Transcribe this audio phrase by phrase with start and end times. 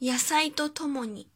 [0.00, 1.26] 野菜とともに。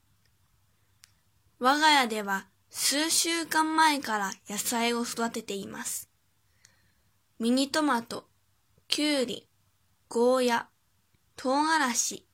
[1.58, 6.10] 我が家では数週間前から野菜を育てています。
[7.38, 8.26] ミニトマト、
[8.86, 9.48] キュウリ、
[10.10, 10.68] ゴーヤ、
[11.36, 12.26] 唐辛子、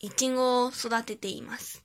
[0.00, 1.82] イチゴを育てています。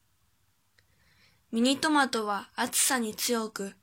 [1.53, 3.75] ミニトマトは暑さに強く、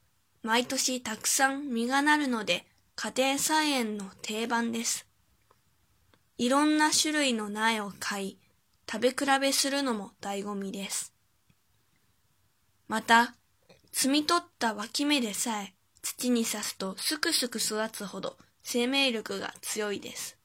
[0.42, 2.66] 毎年たくさん実がなるので
[2.96, 5.06] 家庭菜園の定番です。
[6.36, 8.38] いろんな種類の苗を買い、
[8.90, 11.12] 食べ比べするのも醍醐味です。
[12.88, 13.34] また、
[13.92, 20.36] 摘み取った脇芽でさえ土に刺すとすくすく育つほど生命力が強いです。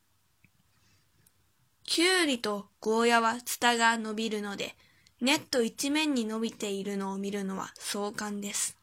[1.84, 4.76] きゅうりとゴーヤはツタが伸びるので、
[5.21, 8.77] ネット一面に伸びているのを見るのは壮観です。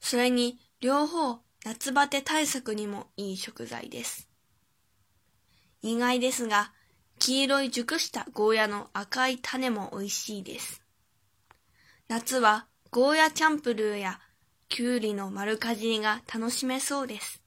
[0.00, 4.28] それに両方夏バテ対策にもいい食材です。
[5.80, 6.72] 意外ですが、
[7.18, 10.82] 黄色い熟したゴーヤの赤い種も美味しいです。
[12.08, 14.20] 夏はゴーヤチャンプルーや
[14.68, 17.42] きゅうりの丸かじりが楽しめそうです。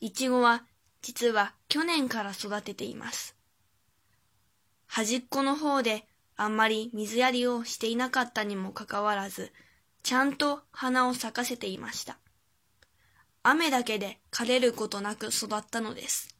[0.00, 0.64] いちごは
[1.00, 3.36] 実は去年から育てています。
[4.86, 9.52] 端っこの方であんまり水やりをしていなかったにもかかわらず、
[10.02, 12.18] ちゃんと花を咲かせていました。
[13.42, 16.31] 雨だけで枯れることなく育ったのです。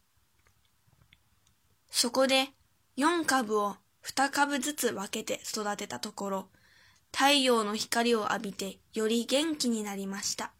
[2.03, 2.49] そこで
[2.97, 6.47] 4株を2株ずつ分けて育てたところ、
[7.13, 10.51] 太陽の光を浴びてより元気になりました。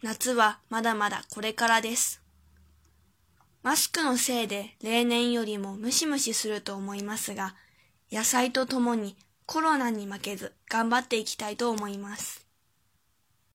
[0.00, 2.22] 夏はまだまだこれからです。
[3.62, 7.54] マスクのせいで例年よりもムシムシすると思いますが、
[8.10, 12.43] 野菜とともにコロナに負けず頑張っていきたいと思います。